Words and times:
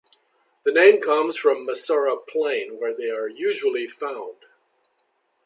The 0.65 0.71
name 0.71 0.99
comes 0.99 1.37
from 1.37 1.67
the 1.67 1.73
Messara 1.73 2.17
Plain 2.27 2.79
where 2.79 2.91
they 2.91 3.11
are 3.11 3.27
usually 3.27 3.85
found. 3.85 4.37